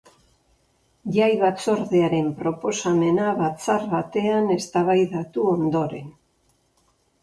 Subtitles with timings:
[1.17, 6.15] Jai batzordearen proposamena batzar batean eztabaidatu ondoren.